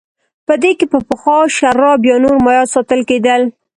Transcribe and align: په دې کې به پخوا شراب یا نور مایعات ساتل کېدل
په 0.47 0.53
دې 0.61 0.71
کې 0.77 0.85
به 0.91 0.99
پخوا 1.07 1.37
شراب 1.57 1.99
یا 2.09 2.15
نور 2.23 2.35
مایعات 2.45 2.69
ساتل 2.75 3.01
کېدل 3.09 3.41